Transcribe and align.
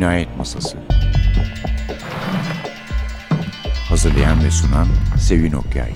Cinayet 0.00 0.36
Masası. 0.36 0.78
Hazırlayan 3.88 4.44
ve 4.44 4.50
sunan 4.50 4.86
Sevin 5.18 5.52
Okyay. 5.52 5.92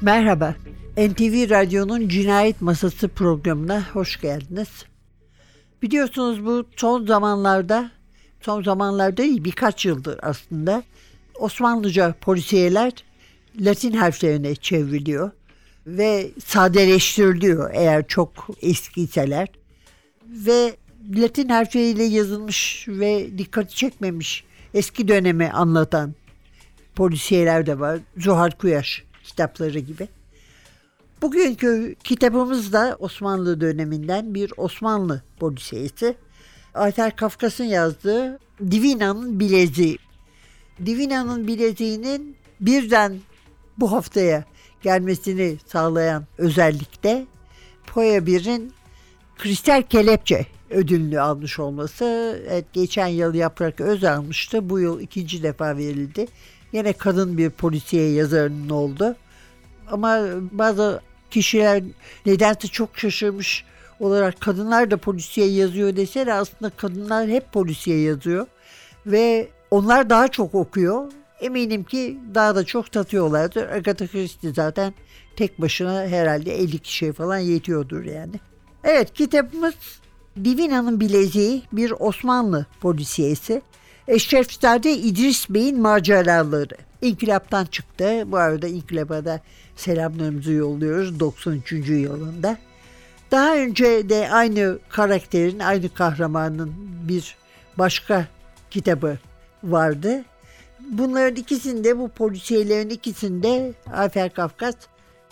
Merhaba, 0.00 0.54
NTV 0.96 1.50
Radyo'nun 1.50 2.08
Cinayet 2.08 2.60
Masası 2.60 3.08
programına 3.08 3.82
hoş 3.92 4.20
geldiniz. 4.20 4.84
Biliyorsunuz 5.82 6.46
bu 6.46 6.64
son 6.76 7.06
zamanlarda, 7.06 7.90
son 8.40 8.62
zamanlarda 8.62 9.16
değil 9.16 9.44
birkaç 9.44 9.86
yıldır 9.86 10.18
aslında 10.22 10.82
Osmanlıca 11.34 12.14
polisiyeler 12.20 12.92
Latin 13.60 13.92
harflerine 13.92 14.54
çevriliyor 14.54 15.37
ve 15.96 16.30
sadeleştiriliyor 16.44 17.70
eğer 17.74 18.08
çok 18.08 18.48
eskiyseler 18.62 19.48
ve 20.26 20.76
Latin 21.16 21.48
harfleriyle 21.48 22.04
yazılmış 22.04 22.86
ve 22.88 23.38
dikkati 23.38 23.74
çekmemiş 23.74 24.44
eski 24.74 25.08
dönemi 25.08 25.50
anlatan 25.50 26.14
polisiyeler 26.94 27.66
de 27.66 27.80
var. 27.80 27.98
Zuhal 28.16 28.50
Kuyaş 28.50 29.04
kitapları 29.24 29.78
gibi. 29.78 30.08
Bugünkü 31.22 31.94
kitabımız 32.04 32.72
da 32.72 32.96
Osmanlı 32.98 33.60
döneminden 33.60 34.34
bir 34.34 34.52
Osmanlı 34.56 35.22
polisiyesi. 35.40 36.14
Ayfer 36.74 37.16
Kafkas'ın 37.16 37.64
yazdığı 37.64 38.38
Divina'nın 38.70 39.40
Bileziği. 39.40 39.98
Divina'nın 40.86 41.46
bileziğinin 41.46 42.36
birden 42.60 43.18
bu 43.78 43.92
haftaya 43.92 44.44
gelmesini 44.82 45.56
sağlayan 45.66 46.24
özellikle 46.38 47.26
Poya 47.86 48.18
1'in 48.18 48.72
Kristal 49.38 49.82
Kelepçe 49.82 50.46
ödülünü 50.70 51.20
almış 51.20 51.58
olması. 51.58 52.04
Evet, 52.48 52.64
geçen 52.72 53.06
yıl 53.06 53.34
Yaprak 53.34 53.80
Öz 53.80 54.04
almıştı. 54.04 54.70
Bu 54.70 54.80
yıl 54.80 55.00
ikinci 55.00 55.42
defa 55.42 55.76
verildi. 55.76 56.26
Yine 56.72 56.92
kadın 56.92 57.38
bir 57.38 57.50
polisiye 57.50 58.10
yazarının 58.10 58.68
oldu. 58.68 59.16
Ama 59.90 60.20
bazı 60.52 61.00
kişiler 61.30 61.82
nedense 62.26 62.68
çok 62.68 62.98
şaşırmış 62.98 63.64
olarak 64.00 64.40
kadınlar 64.40 64.90
da 64.90 64.96
polisiye 64.96 65.46
yazıyor 65.46 65.96
deseler 65.96 66.40
aslında 66.40 66.70
kadınlar 66.70 67.28
hep 67.28 67.52
polisiye 67.52 68.00
yazıyor. 68.00 68.46
Ve 69.06 69.48
onlar 69.70 70.10
daha 70.10 70.28
çok 70.28 70.54
okuyor. 70.54 71.12
Eminim 71.40 71.84
ki 71.84 72.18
daha 72.34 72.56
da 72.56 72.64
çok 72.64 72.92
tatıyorlardır. 72.92 73.68
Agatha 73.68 74.06
Christie 74.06 74.52
zaten 74.52 74.94
tek 75.36 75.60
başına 75.60 76.06
herhalde 76.06 76.54
50 76.54 76.78
kişiye 76.78 77.12
falan 77.12 77.38
yetiyordur 77.38 78.04
yani. 78.04 78.40
Evet 78.84 79.14
kitabımız 79.14 79.74
Divina'nın 80.44 81.00
Bileziği 81.00 81.62
bir 81.72 81.92
Osmanlı 81.98 82.66
polisiyesi. 82.80 83.62
Eşrefzade 84.08 84.92
İdris 84.92 85.50
Bey'in 85.50 85.80
maceraları. 85.80 86.76
İnkılaptan 87.02 87.64
çıktı. 87.64 88.22
Bu 88.26 88.36
arada 88.36 88.68
inkılaba 88.68 89.24
da 89.24 89.40
selamlarımızı 89.76 90.52
yolluyoruz 90.52 91.20
93. 91.20 91.72
yılında. 91.72 92.58
Daha 93.30 93.56
önce 93.56 94.08
de 94.08 94.30
aynı 94.30 94.78
karakterin, 94.88 95.58
aynı 95.58 95.94
kahramanın 95.94 96.74
bir 97.08 97.36
başka 97.78 98.26
kitabı 98.70 99.18
vardı. 99.64 100.24
Bunların 100.88 101.36
ikisinde 101.36 101.98
bu 101.98 102.08
polisiyelerin 102.08 102.90
ikisinde 102.90 103.72
Ayfer 103.92 104.34
Kafkas 104.34 104.74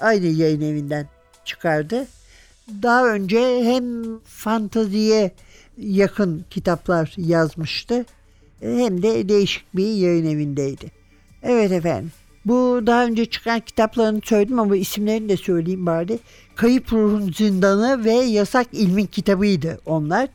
aynı 0.01 0.27
yayın 0.27 0.61
evinden 0.61 1.07
çıkardı. 1.45 2.07
Daha 2.83 3.09
önce 3.09 3.65
hem 3.65 4.19
fantaziye 4.19 5.31
yakın 5.79 6.45
kitaplar 6.51 7.15
yazmıştı 7.17 8.05
hem 8.61 9.03
de 9.03 9.29
değişik 9.29 9.77
bir 9.77 9.93
yayın 9.93 10.27
evindeydi. 10.27 10.91
Evet 11.43 11.73
efendim. 11.73 12.13
Bu 12.45 12.81
daha 12.87 13.05
önce 13.05 13.27
çıkan 13.27 13.61
kitaplarını 13.61 14.21
söyledim 14.25 14.59
ama 14.59 14.77
isimlerini 14.77 15.29
de 15.29 15.37
söyleyeyim 15.37 15.87
bari. 15.87 16.19
Kayıp 16.57 16.93
Ruhun 16.93 17.33
Zindanı 17.33 18.05
ve 18.05 18.13
Yasak 18.13 18.67
İlmin 18.73 19.07
kitabıydı 19.07 19.81
onlar. 19.87 20.29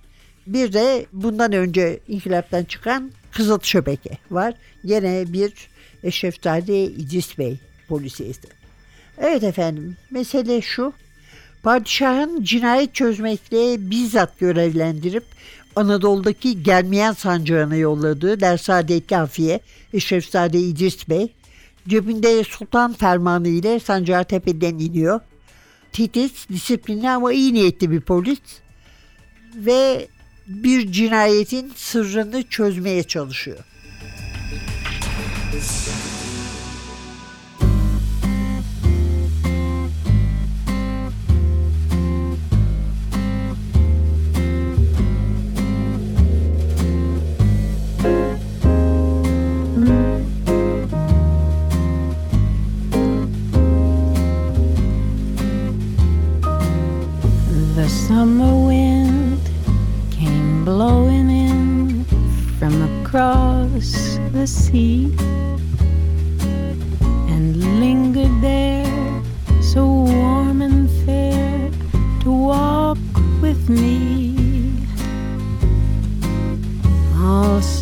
Bir 0.47 0.73
de 0.73 1.05
bundan 1.13 1.53
önce 1.53 1.99
inkılaptan 2.07 2.63
çıkan 2.63 3.11
Kızıl 3.31 3.59
Şöbeke 3.63 4.17
var. 4.31 4.53
Yine 4.83 5.33
bir 5.33 5.53
Eşrefzade 6.03 6.83
İdris 6.83 7.37
Bey 7.37 7.59
polisiyesi. 7.87 8.47
Evet 9.17 9.43
efendim 9.43 9.97
mesele 10.11 10.61
şu. 10.61 10.93
Padişahın 11.63 12.43
cinayet 12.43 12.95
çözmekle 12.95 13.91
bizzat 13.91 14.39
görevlendirip 14.39 15.23
Anadolu'daki 15.75 16.63
gelmeyen 16.63 17.13
sancağına 17.13 17.75
yolladığı 17.75 18.39
Dersade 18.39 19.05
Kafiye 19.05 19.59
Eşrefzade 19.93 20.59
İdris 20.59 21.09
Bey 21.09 21.33
cebinde 21.87 22.43
sultan 22.43 22.93
fermanı 22.93 23.47
ile 23.47 23.79
sancağı 23.79 24.23
tepeden 24.23 24.79
iniyor. 24.79 25.19
Titiz, 25.91 26.31
disiplinli 26.49 27.09
ama 27.09 27.33
iyi 27.33 27.53
niyetli 27.53 27.91
bir 27.91 28.01
polis 28.01 28.39
ve 29.55 30.07
bir 30.47 30.91
cinayetin 30.91 31.73
sırrını 31.75 32.43
çözmeye 32.43 33.03
çalışıyor. 33.03 33.59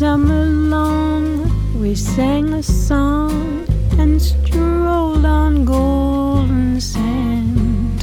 Summer 0.00 0.46
long. 0.46 1.44
We 1.78 1.94
sang 1.94 2.54
a 2.54 2.62
song 2.62 3.66
and 3.98 4.18
strolled 4.22 5.26
on 5.26 5.66
golden 5.66 6.80
sand. 6.80 8.02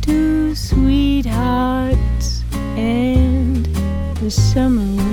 Two 0.00 0.54
sweethearts 0.54 2.44
and 2.76 3.66
the 4.22 4.30
summer 4.30 5.09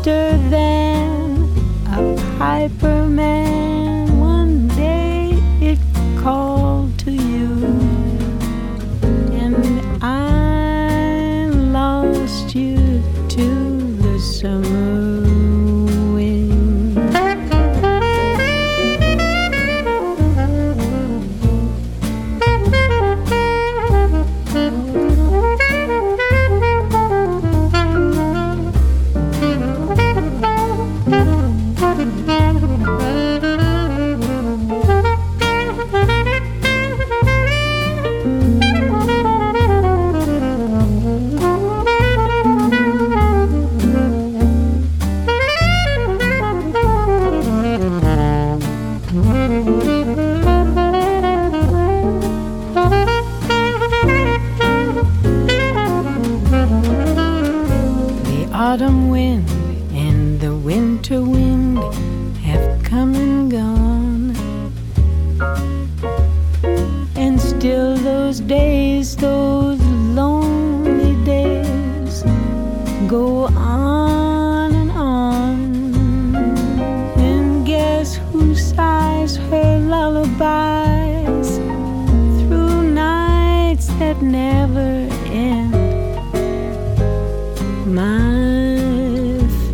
softer 0.00 0.38
than 0.48 1.44
a 1.86 2.38
piper 2.38 2.99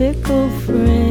fickle 0.07 0.49
friend, 0.61 1.06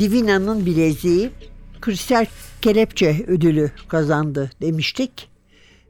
Divina'nın 0.00 0.66
bileziği 0.66 1.30
Kristal 1.80 2.26
Kelepçe 2.62 3.24
ödülü 3.26 3.70
kazandı 3.88 4.50
demiştik. 4.62 5.28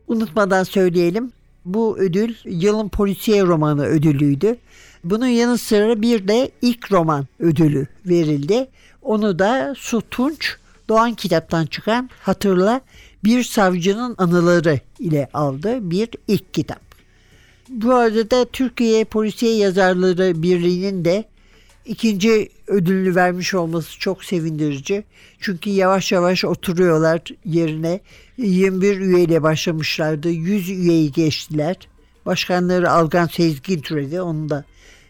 Unutmadan 0.09 0.65
söyleyelim. 0.65 1.33
Bu 1.65 1.99
ödül 1.99 2.35
yılın 2.45 2.89
polisiye 2.89 3.43
romanı 3.43 3.85
ödülüydü. 3.87 4.57
Bunun 5.05 5.27
yanı 5.27 5.59
sıra 5.59 6.03
bir 6.03 6.29
de 6.29 6.51
ilk 6.62 6.93
roman 6.93 7.27
ödülü 7.39 7.87
verildi. 8.07 8.69
Onu 9.03 9.39
da 9.39 9.75
Su 9.79 10.03
Tunç 10.11 10.56
Doğan 10.89 11.15
kitaptan 11.15 11.67
çıkan 11.67 12.11
Hatırla 12.21 12.81
Bir 13.25 13.43
Savcının 13.43 14.15
Anıları 14.19 14.81
ile 14.99 15.29
aldı. 15.35 15.91
Bir 15.91 16.09
ilk 16.29 16.55
kitap. 16.55 16.81
Bu 17.69 17.95
arada 17.95 18.31
da 18.31 18.45
Türkiye 18.45 19.05
Polisiye 19.05 19.56
Yazarları 19.56 20.43
Birliği'nin 20.43 21.05
de 21.05 21.25
ikinci 21.91 22.49
ödülünü 22.67 23.15
vermiş 23.15 23.55
olması 23.55 23.99
çok 23.99 24.25
sevindirici. 24.25 25.05
Çünkü 25.41 25.71
yavaş 25.71 26.13
yavaş 26.13 26.45
oturuyorlar 26.45 27.23
yerine. 27.45 28.01
21 28.37 28.99
üyeyle 28.99 29.43
başlamışlardı. 29.43 30.29
100 30.31 30.71
üyeyi 30.71 31.13
geçtiler. 31.13 31.77
Başkanları 32.27 32.91
Algan 32.91 33.27
Sezgin 33.27 33.81
türedi. 33.81 34.21
Onu 34.21 34.51
da 34.51 34.65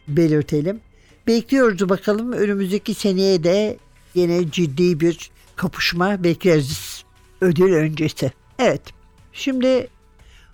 belirtelim. 0.08 0.80
Bekliyoruz 1.26 1.88
bakalım 1.88 2.32
önümüzdeki 2.32 2.94
seneye 2.94 3.44
de 3.44 3.76
yine 4.14 4.50
ciddi 4.50 5.00
bir 5.00 5.30
kapışma 5.56 6.24
bekleriz. 6.24 7.04
Ödül 7.40 7.72
öncesi. 7.72 8.32
Evet. 8.58 8.82
Şimdi 9.32 9.88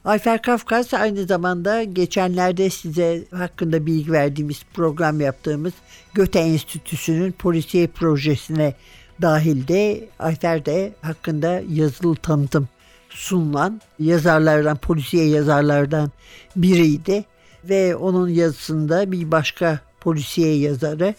Ayfer 0.07 0.43
Kafkas 0.43 0.95
aynı 0.95 1.25
zamanda 1.25 1.83
geçenlerde 1.83 2.71
size 2.71 3.25
hakkında 3.31 3.87
bilgi 3.87 4.13
verdiğimiz 4.13 4.63
program 4.75 5.21
yaptığımız 5.21 5.73
Göte 6.15 6.39
Enstitüsü'nün 6.39 7.33
polisiye 7.33 7.87
projesine 7.87 8.75
dahilde 9.23 10.09
Ayfer 10.19 10.67
de 10.67 10.93
hakkında 11.03 11.63
yazılı 11.71 12.17
tanıtım 12.17 12.69
sunulan 13.11 13.81
yazarlardan, 13.99 14.77
polisiye 14.77 15.29
yazarlardan 15.29 16.11
biriydi. 16.57 17.25
Ve 17.65 17.97
onun 17.97 18.29
yazısında 18.29 19.13
bir 19.13 19.31
başka 19.31 19.81
polisiye 20.01 20.57
yazarı 20.57 21.15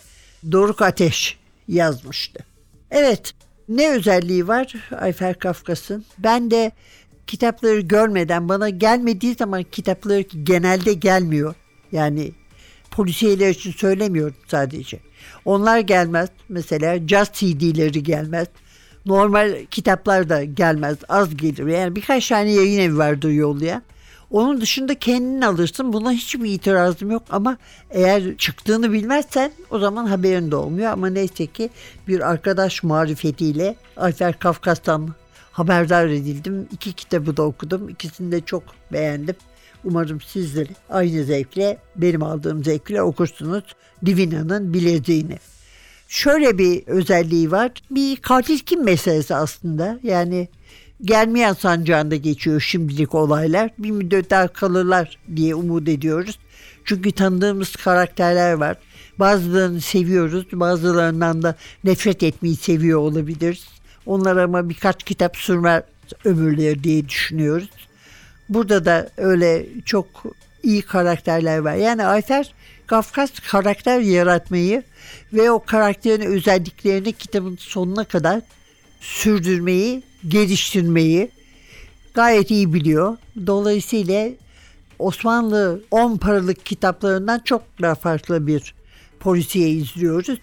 Doruk 0.51 0.81
Ateş 0.81 1.37
yazmıştı. 1.67 2.43
Evet, 2.91 3.33
ne 3.69 3.89
özelliği 3.89 4.47
var 4.47 4.73
Ayfer 4.99 5.39
Kafkas'ın? 5.39 6.05
Ben 6.17 6.51
de 6.51 6.71
kitapları 7.27 7.79
görmeden 7.79 8.49
bana 8.49 8.69
gelmediği 8.69 9.35
zaman 9.35 9.63
kitapları 9.63 10.21
genelde 10.21 10.93
gelmiyor. 10.93 11.55
Yani 11.91 12.31
polisiyeler 12.91 13.49
için 13.49 13.71
söylemiyorum 13.71 14.35
sadece. 14.47 14.99
Onlar 15.45 15.79
gelmez. 15.79 16.29
Mesela 16.49 17.07
jazz 17.07 17.31
CD'leri 17.33 18.03
gelmez. 18.03 18.47
Normal 19.05 19.65
kitaplar 19.71 20.29
da 20.29 20.43
gelmez. 20.43 20.97
Az 21.09 21.37
gelir. 21.37 21.67
Yani 21.67 21.95
birkaç 21.95 22.27
tane 22.27 22.51
yayın 22.51 22.79
evi 22.79 22.97
vardır 22.97 23.29
yollayan. 23.29 23.83
Onun 24.31 24.61
dışında 24.61 24.95
kendin 24.99 25.41
alırsın. 25.41 25.93
Buna 25.93 26.11
hiçbir 26.11 26.49
itirazım 26.49 27.11
yok 27.11 27.23
ama 27.29 27.57
eğer 27.89 28.37
çıktığını 28.37 28.93
bilmezsen 28.93 29.51
o 29.69 29.79
zaman 29.79 30.05
haberin 30.05 30.51
de 30.51 30.55
olmuyor. 30.55 30.91
Ama 30.91 31.09
neyse 31.09 31.45
ki 31.45 31.69
bir 32.07 32.29
arkadaş 32.29 32.83
marifetiyle 32.83 33.75
Ayfer 33.97 34.39
Kafkas'tan 34.39 35.13
haberdar 35.57 36.07
edildim. 36.07 36.67
İki 36.71 36.93
kitabı 36.93 37.37
da 37.37 37.43
okudum. 37.43 37.89
İkisini 37.89 38.31
de 38.31 38.41
çok 38.41 38.63
beğendim. 38.91 39.35
Umarım 39.83 40.21
sizler 40.21 40.67
aynı 40.89 41.23
zevkle 41.23 41.77
benim 41.95 42.23
aldığım 42.23 42.63
zevkle 42.63 43.01
okursunuz 43.01 43.63
Divina'nın 44.05 44.73
bileziğini. 44.73 45.37
Şöyle 46.07 46.57
bir 46.57 46.87
özelliği 46.87 47.51
var. 47.51 47.71
Bir 47.91 48.15
katil 48.15 48.59
kim 48.59 48.83
meselesi 48.83 49.35
aslında. 49.35 49.99
Yani 50.03 50.47
gelmeyen 51.01 51.53
sancağında 51.53 52.15
geçiyor 52.15 52.61
şimdilik 52.61 53.15
olaylar. 53.15 53.71
Bir 53.77 53.91
müddet 53.91 54.29
daha 54.29 54.47
kalırlar 54.47 55.17
diye 55.35 55.55
umut 55.55 55.89
ediyoruz. 55.89 56.39
Çünkü 56.85 57.11
tanıdığımız 57.11 57.75
karakterler 57.75 58.53
var. 58.53 58.77
Bazılarını 59.19 59.81
seviyoruz, 59.81 60.45
bazılarından 60.53 61.41
da 61.43 61.55
nefret 61.83 62.23
etmeyi 62.23 62.55
seviyor 62.55 62.99
olabiliriz. 62.99 63.76
Onlar 64.07 64.37
ama 64.37 64.69
birkaç 64.69 65.03
kitap 65.03 65.37
sürmez 65.37 65.83
ömürleri 66.25 66.83
diye 66.83 67.09
düşünüyoruz. 67.09 67.69
Burada 68.49 68.85
da 68.85 69.09
öyle 69.17 69.65
çok 69.85 70.07
iyi 70.63 70.81
karakterler 70.81 71.57
var. 71.57 71.75
Yani 71.75 72.05
Ayfer 72.05 72.53
Kafkas 72.87 73.31
karakter 73.51 73.99
yaratmayı 73.99 74.83
ve 75.33 75.51
o 75.51 75.63
karakterin 75.65 76.25
özelliklerini 76.25 77.13
kitabın 77.13 77.57
sonuna 77.59 78.03
kadar 78.03 78.41
sürdürmeyi, 78.99 80.03
geliştirmeyi 80.27 81.31
gayet 82.13 82.51
iyi 82.51 82.73
biliyor. 82.73 83.17
Dolayısıyla 83.47 84.29
Osmanlı 84.99 85.81
10 85.91 86.17
paralık 86.17 86.65
kitaplarından 86.65 87.39
çok 87.39 87.63
daha 87.81 87.95
farklı 87.95 88.47
bir 88.47 88.73
polisiye 89.19 89.69
izliyoruz. 89.69 90.39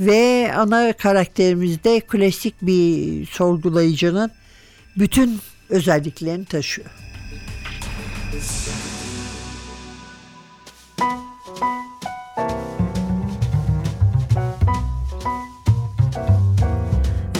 Ve 0.00 0.52
ana 0.56 0.92
karakterimizde 0.92 2.00
klasik 2.00 2.54
bir 2.62 3.26
sorgulayıcının 3.26 4.30
bütün 4.98 5.40
özelliklerini 5.70 6.44
taşıyor. 6.44 6.90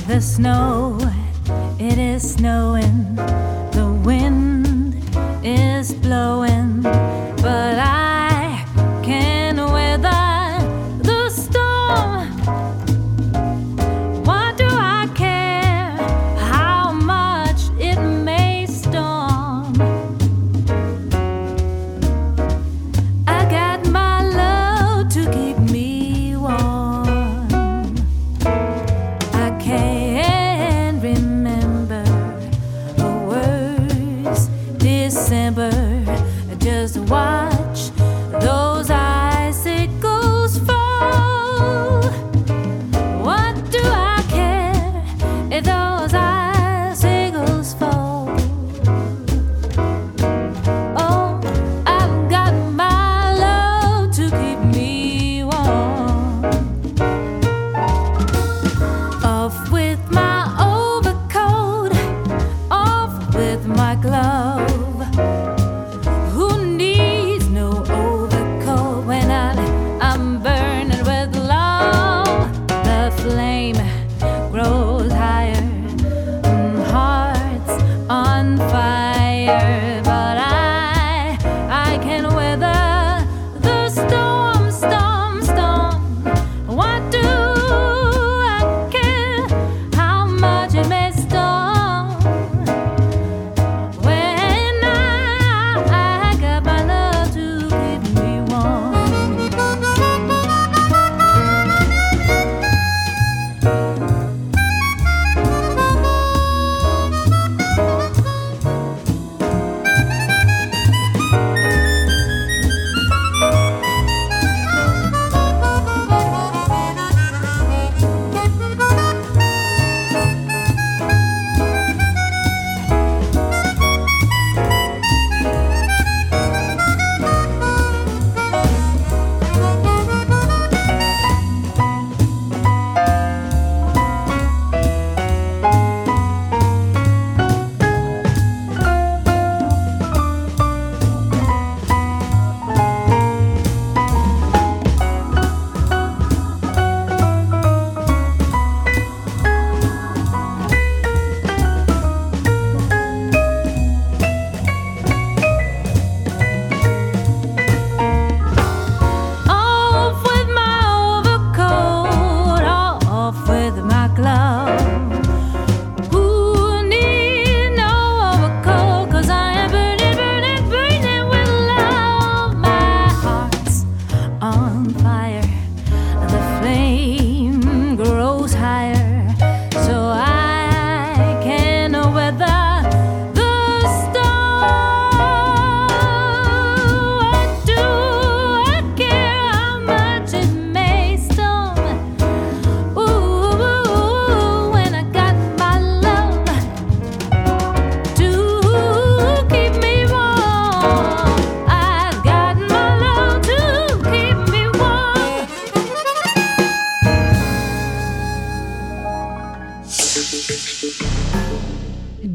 The 0.08 0.20
snow, 0.20 0.98
it 1.78 1.98
is 1.98 2.22
snowing. 2.22 3.16
The 3.72 3.86
wind 4.04 4.94
is 5.44 5.92
blowing. 5.92 6.55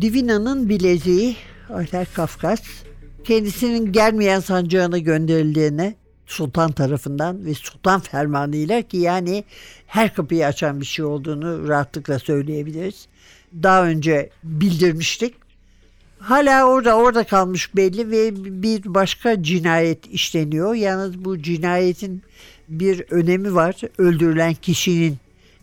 Divina'nın 0.02 0.70
bileziği 0.70 1.36
Ayfer 1.70 2.08
Kafkas 2.14 2.62
kendisinin 3.24 3.92
gelmeyen 3.92 4.40
sancağına 4.40 4.98
gönderildiğine 4.98 5.96
sultan 6.26 6.72
tarafından 6.72 7.46
ve 7.46 7.54
sultan 7.54 8.00
fermanıyla 8.00 8.82
ki 8.82 8.98
yani 8.98 9.44
her 9.88 10.14
kapıyı 10.14 10.46
açan 10.46 10.82
bir 10.82 10.86
şey 10.86 11.06
olduğunu 11.06 11.68
rahatlıkla 11.68 12.20
söyleyebiliriz. 12.20 13.08
Daha 13.64 13.86
önce 13.86 14.30
bildirmiştik. 14.44 15.34
Hala 16.20 16.66
orada 16.66 16.98
orada 16.98 17.24
kalmış 17.24 17.76
belli 17.76 18.12
ve 18.12 18.46
bir 18.64 18.82
başka 18.86 19.44
cinayet 19.44 20.08
işleniyor. 20.08 20.74
Yalnız 20.74 21.26
bu 21.26 21.42
cinayetin 21.42 22.24
bir 22.68 23.06
önemi 23.10 23.56
var. 23.56 23.76
Öldürülen 23.98 24.54
kişinin 24.54 25.18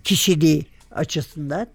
kişiliği 0.05 0.67
açısından. 0.91 1.67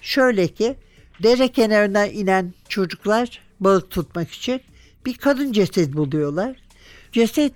Şöyle 0.00 0.48
ki 0.48 0.76
dere 1.22 1.48
kenarına 1.48 2.06
inen 2.06 2.54
çocuklar 2.68 3.40
balık 3.60 3.90
tutmak 3.90 4.30
için 4.30 4.60
bir 5.06 5.16
kadın 5.16 5.52
ceset 5.52 5.92
buluyorlar. 5.92 6.56
Ceset 7.12 7.52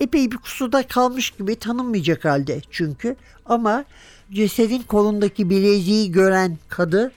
epey 0.00 0.30
bir 0.30 0.36
kusuda 0.36 0.86
kalmış 0.86 1.30
gibi 1.30 1.56
tanınmayacak 1.56 2.24
halde 2.24 2.60
çünkü. 2.70 3.16
Ama 3.46 3.84
cesedin 4.32 4.82
kolundaki 4.82 5.50
bileziği 5.50 6.12
gören 6.12 6.58
kadı 6.68 7.12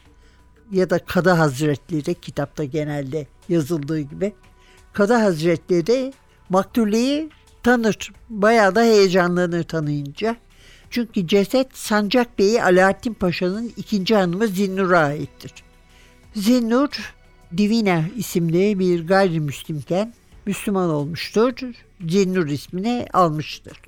ya 0.72 0.90
da 0.90 1.00
kadı 1.00 1.30
hazretleri 1.30 2.16
kitapta 2.16 2.64
genelde 2.64 3.28
yazıldığı 3.50 4.00
gibi 4.00 4.34
kadı 4.94 5.14
hazretleri 5.14 6.14
maktulleyi 6.50 7.30
tanır. 7.64 8.12
Bayağı 8.30 8.76
da 8.76 8.82
heyecanlanır 8.82 9.64
tanıyınca. 9.64 10.36
Çünkü 10.90 11.28
ceset 11.28 11.78
Sancak 11.78 12.40
Bey'i 12.40 12.64
Alaaddin 12.64 13.14
Paşa'nın 13.14 13.74
ikinci 13.78 14.16
hanımı 14.16 14.48
Zinnur'a 14.48 15.00
aittir. 15.00 15.54
Zinnur 16.36 17.14
Divina 17.58 18.04
isimli 18.18 18.80
bir 18.80 19.08
gayrimüslimken 19.08 20.14
Müslüman 20.46 20.90
olmuştur. 20.90 21.54
Zinnur 22.10 22.48
ismini 22.48 23.08
almıştır. 23.14 23.82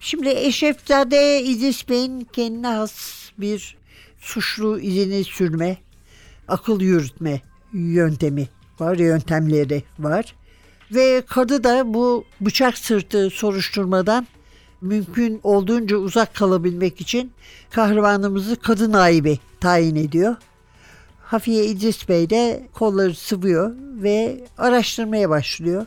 Şimdi 0.00 0.28
Eşrefzade 0.28 1.42
İdris 1.42 1.88
Bey'in 1.88 2.28
kendine 2.32 2.66
has 2.66 2.92
bir 3.38 3.76
suçlu 4.20 4.80
izini 4.80 5.24
sürme, 5.24 5.76
akıl 6.48 6.80
yürütme 6.80 7.40
yöntemi 7.72 8.48
var, 8.80 8.98
yöntemleri 8.98 9.82
var. 9.98 10.34
Ve 10.90 11.22
kadı 11.26 11.64
da 11.64 11.94
bu 11.94 12.24
bıçak 12.40 12.78
sırtı 12.78 13.30
soruşturmadan 13.30 14.26
mümkün 14.82 15.40
olduğunca 15.42 15.96
uzak 15.96 16.34
kalabilmek 16.34 17.00
için 17.00 17.32
kahramanımızı 17.70 18.56
kadın 18.56 18.92
naibi 18.92 19.38
tayin 19.60 19.96
ediyor. 19.96 20.36
Hafiye 21.22 21.64
İdris 21.66 22.08
Bey 22.08 22.30
de 22.30 22.62
kolları 22.72 23.14
sıvıyor 23.14 23.72
ve 23.78 24.40
araştırmaya 24.58 25.30
başlıyor. 25.30 25.86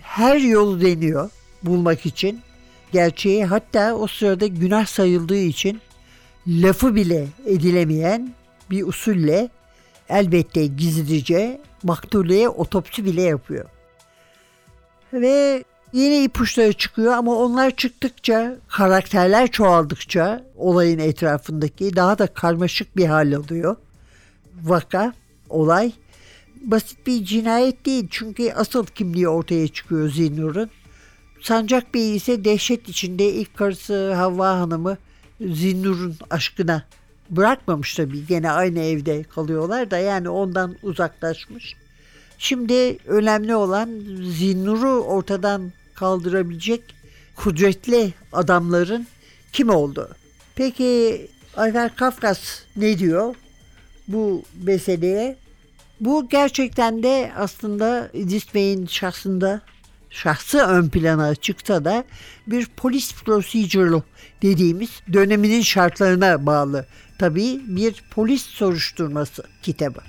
Her 0.00 0.36
yolu 0.36 0.80
deniyor 0.80 1.30
bulmak 1.62 2.06
için. 2.06 2.40
Gerçeği 2.92 3.44
hatta 3.44 3.94
o 3.94 4.06
sırada 4.06 4.46
günah 4.46 4.86
sayıldığı 4.86 5.38
için 5.38 5.80
lafı 6.46 6.94
bile 6.94 7.28
edilemeyen 7.46 8.34
bir 8.70 8.82
usulle 8.86 9.48
elbette 10.08 10.66
gizlice 10.66 11.60
maktuleye 11.82 12.48
otopsi 12.48 13.04
bile 13.04 13.22
yapıyor. 13.22 13.64
Ve 15.12 15.64
yeni 15.92 16.24
ipuçları 16.24 16.72
çıkıyor 16.72 17.12
ama 17.12 17.34
onlar 17.36 17.70
çıktıkça, 17.70 18.56
karakterler 18.68 19.50
çoğaldıkça 19.50 20.44
olayın 20.56 20.98
etrafındaki 20.98 21.96
daha 21.96 22.18
da 22.18 22.26
karmaşık 22.26 22.96
bir 22.96 23.06
hal 23.06 23.32
alıyor. 23.32 23.76
Vaka, 24.62 25.12
olay 25.48 25.92
basit 26.64 27.06
bir 27.06 27.24
cinayet 27.24 27.86
değil 27.86 28.06
çünkü 28.10 28.52
asıl 28.52 28.86
kimliği 28.86 29.28
ortaya 29.28 29.68
çıkıyor 29.68 30.10
Zinnur'un. 30.10 30.70
Sancak 31.40 31.94
Bey 31.94 32.16
ise 32.16 32.44
dehşet 32.44 32.88
içinde 32.88 33.32
ilk 33.32 33.56
karısı 33.56 34.14
Havva 34.14 34.48
Hanım'ı 34.48 34.96
Zinnur'un 35.40 36.16
aşkına 36.30 36.82
bırakmamış 37.30 37.94
tabii. 37.94 38.26
Gene 38.26 38.50
aynı 38.50 38.78
evde 38.78 39.22
kalıyorlar 39.22 39.90
da 39.90 39.98
yani 39.98 40.28
ondan 40.28 40.76
uzaklaşmış. 40.82 41.76
Şimdi 42.38 42.98
önemli 43.06 43.56
olan 43.56 43.90
Zinnur'u 44.22 45.00
ortadan 45.00 45.72
kaldırabilecek 45.94 46.82
kudretli 47.36 48.14
adamların 48.32 49.06
kim 49.52 49.70
oldu? 49.70 50.08
Peki 50.54 51.20
Ayfer 51.56 51.96
Kafkas 51.96 52.38
ne 52.76 52.98
diyor 52.98 53.34
bu 54.08 54.42
meseleye? 54.62 55.36
Bu 56.00 56.28
gerçekten 56.28 57.02
de 57.02 57.32
aslında 57.36 58.10
İdris 58.12 58.54
Bey'in 58.54 58.86
şahsında 58.86 59.60
şahsı 60.10 60.58
ön 60.58 60.88
plana 60.88 61.34
çıksa 61.34 61.84
da 61.84 62.04
bir 62.46 62.66
polis 62.66 63.14
procedure'lu 63.14 64.02
dediğimiz 64.42 64.90
döneminin 65.12 65.62
şartlarına 65.62 66.46
bağlı 66.46 66.86
tabii 67.18 67.60
bir 67.66 68.04
polis 68.10 68.42
soruşturması 68.42 69.42
kitabı. 69.62 70.00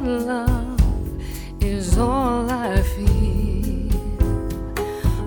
Love 0.00 0.80
is 1.60 1.98
all 1.98 2.50
I 2.50 2.82
feel. 2.82 3.90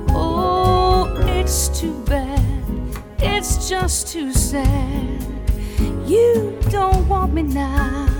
Oh, 0.09 1.13
it's 1.27 1.69
too 1.79 1.93
bad. 2.05 2.41
It's 3.19 3.69
just 3.69 4.07
too 4.07 4.33
sad. 4.33 5.21
You 6.07 6.57
don't 6.69 7.07
want 7.07 7.33
me 7.33 7.43
now. 7.43 8.12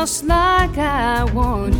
Just 0.00 0.24
like 0.24 0.78
I 0.78 1.24
want 1.24 1.79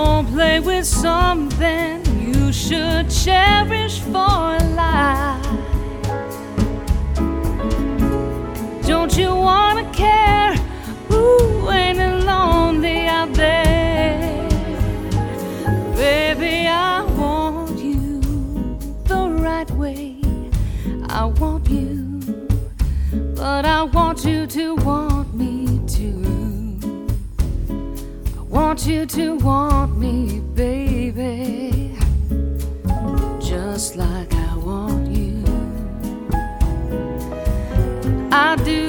Don't 0.00 0.26
play 0.32 0.60
with 0.60 0.86
something 0.86 2.04
you 2.20 2.52
should 2.52 3.10
cherish 3.10 3.98
for 3.98 4.46
life. 4.82 5.44
Don't 8.86 9.16
you 9.16 9.34
wanna 9.34 9.90
care? 9.92 10.54
Ooh, 11.10 11.68
ain't 11.70 11.98
it 11.98 12.24
lonely 12.24 13.06
out 13.06 13.32
there? 13.34 14.48
Baby, 15.96 16.68
I 16.68 17.02
want 17.22 17.78
you 17.80 18.20
the 19.10 19.22
right 19.46 19.70
way. 19.72 20.20
I 21.08 21.24
want 21.24 21.68
you, 21.68 22.20
but 23.34 23.64
I 23.64 23.82
want 23.82 24.24
you 24.24 24.46
to 24.46 24.76
want 24.76 25.07
want 28.78 28.86
you 28.86 29.06
to 29.06 29.34
want 29.38 29.98
me, 29.98 30.38
baby, 30.54 31.96
just 33.40 33.96
like 33.96 34.32
I 34.32 34.56
want 34.56 35.08
you. 35.08 35.42
I 38.30 38.54
do, 38.64 38.87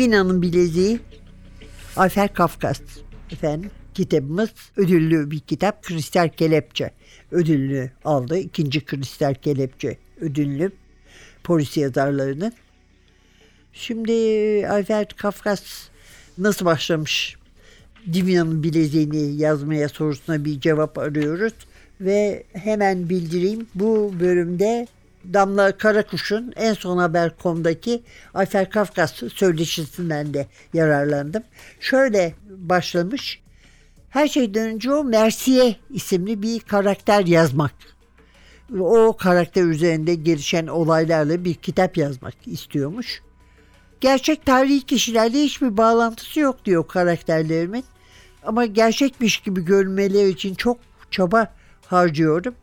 Divina'nın 0.00 0.42
bileziği 0.42 1.00
Ayfer 1.96 2.34
Kafkas 2.34 2.80
efendim 3.32 3.70
kitabımız 3.94 4.50
ödüllü 4.76 5.30
bir 5.30 5.40
kitap 5.40 5.82
Kristal 5.82 6.28
Kelepçe 6.28 6.90
ödülünü 7.30 7.90
aldı. 8.04 8.38
İkinci 8.38 8.84
Kristal 8.84 9.34
Kelepçe 9.34 9.98
ödüllü 10.20 10.72
polis 11.44 11.76
yazarlarının. 11.76 12.52
Şimdi 13.72 14.12
Ayfer 14.68 15.08
Kafkas 15.08 15.62
nasıl 16.38 16.66
başlamış 16.66 17.36
Divina'nın 18.12 18.62
bileziğini 18.62 19.36
yazmaya 19.36 19.88
sorusuna 19.88 20.44
bir 20.44 20.60
cevap 20.60 20.98
arıyoruz. 20.98 21.52
Ve 22.00 22.44
hemen 22.52 23.08
bildireyim 23.08 23.66
bu 23.74 24.14
bölümde 24.20 24.86
Damla 25.32 25.78
Karakuş'un 25.78 26.52
en 26.56 26.74
son 26.74 26.98
haber.com'daki 26.98 28.02
Ayfer 28.34 28.70
Kafkas 28.70 29.14
söyleşisinden 29.34 30.34
de 30.34 30.46
yararlandım. 30.74 31.42
Şöyle 31.80 32.34
başlamış. 32.48 33.40
Her 34.08 34.28
şeyden 34.28 34.66
önce 34.66 34.92
o 34.92 35.04
Mersiye 35.04 35.76
isimli 35.90 36.42
bir 36.42 36.60
karakter 36.60 37.26
yazmak. 37.26 37.72
O 38.80 39.16
karakter 39.16 39.64
üzerinde 39.64 40.14
gelişen 40.14 40.66
olaylarla 40.66 41.44
bir 41.44 41.54
kitap 41.54 41.96
yazmak 41.96 42.34
istiyormuş. 42.46 43.22
Gerçek 44.00 44.46
tarihi 44.46 44.86
kişilerle 44.86 45.42
hiçbir 45.42 45.76
bağlantısı 45.76 46.40
yok 46.40 46.64
diyor 46.64 46.88
karakterlerimin. 46.88 47.84
Ama 48.42 48.66
gerçekmiş 48.66 49.38
gibi 49.40 49.64
görünmeleri 49.64 50.28
için 50.28 50.54
çok 50.54 50.78
çaba 51.10 51.54
harcıyorum. 51.86 52.54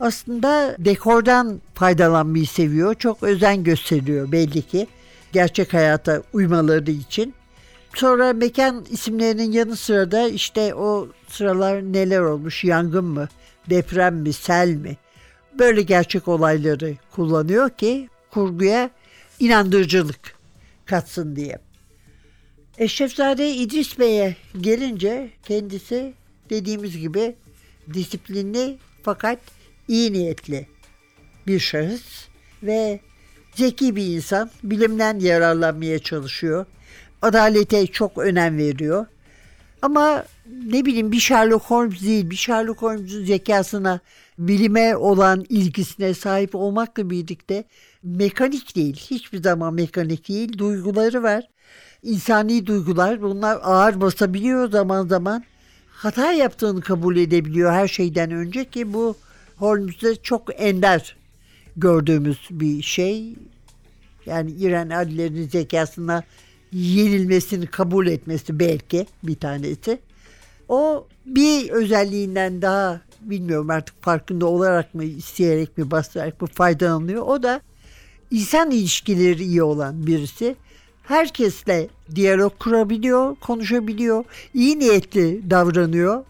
Aslında 0.00 0.76
dekordan 0.78 1.60
faydalanmayı 1.74 2.46
seviyor. 2.46 2.94
Çok 2.94 3.22
özen 3.22 3.64
gösteriyor 3.64 4.32
belli 4.32 4.62
ki. 4.62 4.86
Gerçek 5.32 5.74
hayata 5.74 6.22
uymaları 6.32 6.90
için. 6.90 7.34
Sonra 7.94 8.32
mekan 8.32 8.86
isimlerinin 8.90 9.52
yanı 9.52 9.76
sıra 9.76 10.10
da 10.10 10.28
işte 10.28 10.74
o 10.74 11.08
sıralar 11.28 11.82
neler 11.82 12.20
olmuş, 12.20 12.64
yangın 12.64 13.04
mı, 13.04 13.28
deprem 13.70 14.16
mi, 14.16 14.32
sel 14.32 14.68
mi? 14.68 14.96
Böyle 15.58 15.82
gerçek 15.82 16.28
olayları 16.28 16.94
kullanıyor 17.10 17.70
ki 17.70 18.08
kurguya 18.30 18.90
inandırıcılık 19.40 20.34
katsın 20.84 21.36
diye. 21.36 21.58
Eşrefzade 22.78 23.54
İdris 23.54 23.98
Bey'e 23.98 24.36
gelince 24.60 25.30
kendisi 25.42 26.14
dediğimiz 26.50 26.98
gibi 26.98 27.36
disiplinli 27.94 28.78
fakat 29.02 29.38
iyi 29.88 30.12
niyetli 30.12 30.66
bir 31.46 31.58
şahıs 31.58 32.28
ve 32.62 33.00
zeki 33.54 33.96
bir 33.96 34.06
insan. 34.06 34.50
Bilimden 34.62 35.18
yararlanmaya 35.18 35.98
çalışıyor. 35.98 36.66
Adalete 37.22 37.86
çok 37.86 38.18
önem 38.18 38.58
veriyor. 38.58 39.06
Ama 39.82 40.24
ne 40.66 40.84
bileyim 40.84 41.12
bir 41.12 41.20
Sherlock 41.20 41.64
Holmes 41.64 42.02
değil. 42.02 42.30
Bir 42.30 42.36
Sherlock 42.36 42.82
Holmes'un 42.82 43.24
zekasına, 43.24 44.00
bilime 44.38 44.96
olan 44.96 45.44
ilgisine 45.48 46.14
sahip 46.14 46.54
olmakla 46.54 47.10
birlikte 47.10 47.64
mekanik 48.02 48.76
değil. 48.76 48.96
Hiçbir 48.96 49.42
zaman 49.42 49.74
mekanik 49.74 50.28
değil. 50.28 50.58
Duyguları 50.58 51.22
var. 51.22 51.44
İnsani 52.02 52.66
duygular. 52.66 53.22
Bunlar 53.22 53.58
ağır 53.62 54.00
basabiliyor 54.00 54.70
zaman 54.70 55.06
zaman. 55.06 55.44
Hata 55.88 56.32
yaptığını 56.32 56.80
kabul 56.80 57.16
edebiliyor 57.16 57.72
her 57.72 57.88
şeyden 57.88 58.30
önce 58.30 58.64
ki 58.64 58.92
bu 58.94 59.16
Holmes'te 59.56 60.16
çok 60.16 60.62
ender 60.62 61.16
gördüğümüz 61.76 62.38
bir 62.50 62.82
şey. 62.82 63.34
Yani 64.26 64.50
İran 64.50 64.90
adilerinin 64.90 65.48
zekasına 65.48 66.22
yenilmesini 66.72 67.66
kabul 67.66 68.06
etmesi 68.06 68.58
belki 68.58 69.06
bir 69.22 69.34
tanesi. 69.34 69.98
O 70.68 71.06
bir 71.26 71.70
özelliğinden 71.70 72.62
daha 72.62 73.00
bilmiyorum 73.20 73.70
artık 73.70 74.02
farkında 74.02 74.46
olarak 74.46 74.94
mı 74.94 75.04
isteyerek 75.04 75.78
mi 75.78 75.90
bastırarak 75.90 76.42
mı 76.42 76.48
faydalanıyor. 76.48 77.22
O 77.22 77.42
da 77.42 77.60
insan 78.30 78.70
ilişkileri 78.70 79.44
iyi 79.44 79.62
olan 79.62 80.06
birisi. 80.06 80.56
Herkesle 81.02 81.88
diyalog 82.14 82.58
kurabiliyor, 82.58 83.36
konuşabiliyor, 83.36 84.24
iyi 84.54 84.78
niyetli 84.78 85.50
davranıyor. 85.50 86.24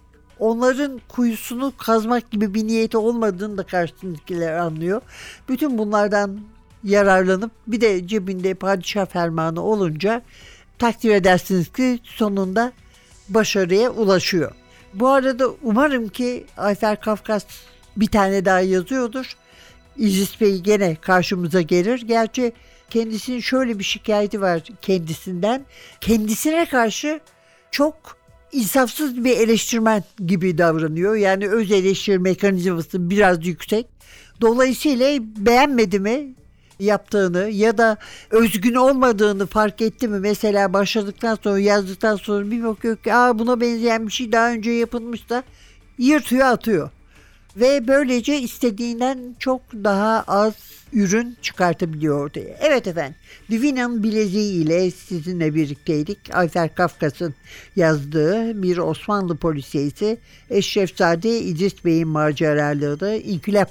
Onların 0.45 1.01
kuyusunu 1.09 1.73
kazmak 1.79 2.31
gibi 2.31 2.55
bir 2.55 2.67
niyeti 2.67 2.97
olmadığını 2.97 3.59
da 3.59 3.63
karşısındakiler 3.63 4.53
anlıyor. 4.53 5.03
Bütün 5.49 5.79
bunlardan 5.79 6.41
yararlanıp 6.83 7.51
bir 7.67 7.81
de 7.81 8.07
cebinde 8.07 8.55
padişah 8.55 9.07
fermanı 9.07 9.63
olunca 9.63 10.23
takdir 10.79 11.11
edersiniz 11.11 11.73
ki 11.73 11.99
sonunda 12.05 12.73
başarıya 13.29 13.91
ulaşıyor. 13.91 14.53
Bu 14.95 15.09
arada 15.09 15.49
umarım 15.63 16.09
ki 16.09 16.47
Ayfer 16.57 17.01
Kafkas 17.01 17.45
bir 17.97 18.09
tane 18.09 18.45
daha 18.45 18.61
yazıyordur. 18.61 19.37
İzis 19.97 20.41
Bey 20.41 20.61
gene 20.61 20.95
karşımıza 20.95 21.61
gelir. 21.61 22.03
Gerçi 22.07 22.53
kendisinin 22.91 23.41
şöyle 23.41 23.79
bir 23.79 23.85
şikayeti 23.85 24.41
var 24.41 24.63
kendisinden. 24.83 25.65
Kendisine 26.01 26.69
karşı 26.69 27.21
çok 27.71 28.24
insafsız 28.55 29.25
bir 29.25 29.37
eleştirmen 29.37 30.05
gibi 30.27 30.59
davranıyor. 30.59 31.15
Yani 31.15 31.49
öz 31.49 31.73
eleştiri 31.73 32.19
mekanizması 32.19 33.11
biraz 33.11 33.47
yüksek. 33.47 33.87
Dolayısıyla 34.41 35.19
beğenmedi 35.21 36.01
mi 36.01 36.35
yaptığını 36.81 37.49
ya 37.51 37.79
da 37.79 37.97
özgün 38.31 38.75
olmadığını 38.75 39.47
fark 39.47 39.83
etti 39.83 40.09
mi? 40.09 40.19
Mesela 40.21 40.73
başladıktan 40.73 41.39
sonra 41.43 41.59
yazdıktan 41.59 42.17
sonra 42.17 42.51
bir 42.51 42.65
bakıyor 42.65 42.97
ki 42.97 43.15
Aa, 43.15 43.39
buna 43.39 43.61
benzeyen 43.61 44.07
bir 44.07 44.13
şey 44.13 44.33
daha 44.33 44.53
önce 44.53 44.71
yapılmış 44.71 45.31
da 45.31 45.43
yırtıyor 45.99 46.47
atıyor. 46.47 46.91
Ve 47.57 47.89
böylece 47.89 48.41
istediğinden 48.41 49.35
çok 49.39 49.61
daha 49.73 50.25
az 50.27 50.55
ürün 50.93 51.37
çıkartabiliyor 51.43 52.25
ortaya. 52.25 52.57
Evet 52.61 52.87
efendim 52.87 53.15
Divina'nın 53.51 54.03
bileziği 54.03 54.65
ile 54.65 54.91
sizinle 54.91 55.55
birlikteydik. 55.55 56.19
Ayfer 56.33 56.75
Kafkas'ın 56.75 57.35
yazdığı 57.77 58.63
bir 58.63 58.79
Osmanlı 58.79 59.37
polisiyesi 59.37 60.19
Eşrefzade 60.51 61.41
İdris 61.41 61.85
Bey'in 61.85 62.09
maceraları 62.09 63.17
İnkılap 63.17 63.71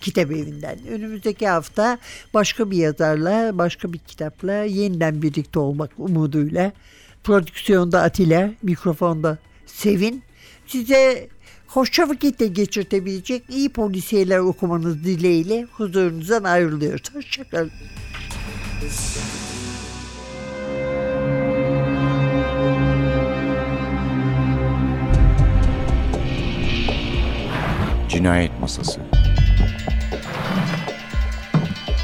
kitap 0.00 0.30
evinden. 0.30 0.78
Önümüzdeki 0.90 1.48
hafta 1.48 1.98
başka 2.34 2.70
bir 2.70 2.76
yazarla, 2.76 3.58
başka 3.58 3.92
bir 3.92 3.98
kitapla 3.98 4.52
yeniden 4.52 5.22
birlikte 5.22 5.58
olmak 5.58 5.90
umuduyla. 5.98 6.72
Prodüksiyonda 7.24 8.02
Atilla, 8.02 8.50
mikrofonda 8.62 9.38
Sevin. 9.66 10.22
Size 10.66 11.28
hoşça 11.70 12.08
vakitte 12.08 12.46
geçirtebilecek 12.46 13.42
iyi 13.48 13.68
polisiyeler 13.68 14.38
okumanız 14.38 15.04
dileğiyle 15.04 15.66
huzurunuzdan 15.72 16.44
ayrılıyoruz. 16.44 17.14
Hoşçakalın. 17.14 17.70
Cinayet 28.08 28.60
Masası 28.60 29.00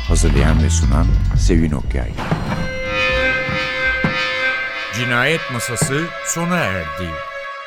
Hazırlayan 0.08 0.62
ve 0.62 0.70
sunan 0.70 1.06
Sevin 1.38 1.72
Okyay 1.72 2.10
Cinayet 4.94 5.40
Masası 5.52 6.04
sona 6.26 6.56
erdi. 6.56 7.10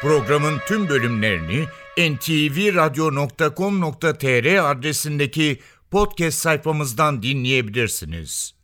Programın 0.02 0.60
tüm 0.68 0.90
bölümlerini 0.90 1.66
ntvradio.com.tr 1.98 4.70
adresindeki 4.70 5.60
podcast 5.92 6.40
sayfamızdan 6.40 7.24
dinleyebilirsiniz. 7.24 8.59